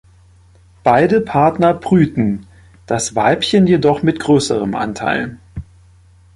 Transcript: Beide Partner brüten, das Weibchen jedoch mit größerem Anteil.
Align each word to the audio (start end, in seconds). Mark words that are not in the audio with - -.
Beide 0.83 1.21
Partner 1.21 1.75
brüten, 1.75 2.47
das 2.87 3.13
Weibchen 3.15 3.67
jedoch 3.67 4.01
mit 4.01 4.19
größerem 4.19 4.73
Anteil. 4.73 5.37